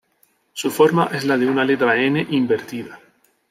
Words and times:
Su 0.53 0.71
forma 0.71 1.11
es 1.13 1.25
la 1.25 1.37
de 1.37 1.45
una 1.45 1.63
letra 1.63 1.95
"N" 1.95 2.25
invertida. 2.31 2.99